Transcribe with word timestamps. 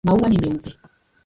Maua 0.05 0.29
ni 0.29 0.37
meupe. 0.43 0.71